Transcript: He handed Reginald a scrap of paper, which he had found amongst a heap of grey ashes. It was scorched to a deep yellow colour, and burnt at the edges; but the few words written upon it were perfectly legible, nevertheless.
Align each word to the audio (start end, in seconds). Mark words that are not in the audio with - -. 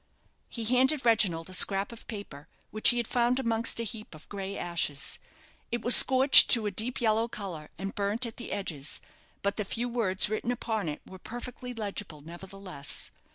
He 0.49 0.63
handed 0.65 1.05
Reginald 1.05 1.47
a 1.51 1.53
scrap 1.53 1.91
of 1.91 2.07
paper, 2.07 2.47
which 2.71 2.89
he 2.89 2.97
had 2.97 3.07
found 3.07 3.37
amongst 3.37 3.79
a 3.79 3.83
heap 3.83 4.15
of 4.15 4.27
grey 4.29 4.57
ashes. 4.57 5.19
It 5.71 5.83
was 5.83 5.95
scorched 5.95 6.49
to 6.49 6.65
a 6.65 6.71
deep 6.71 6.99
yellow 6.99 7.27
colour, 7.27 7.69
and 7.77 7.93
burnt 7.93 8.25
at 8.25 8.37
the 8.37 8.51
edges; 8.51 8.99
but 9.43 9.57
the 9.57 9.63
few 9.63 9.87
words 9.87 10.27
written 10.27 10.51
upon 10.51 10.89
it 10.89 11.03
were 11.05 11.19
perfectly 11.19 11.75
legible, 11.75 12.21
nevertheless. 12.21 13.11